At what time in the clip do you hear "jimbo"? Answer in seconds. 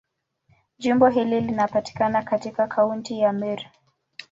0.77-1.07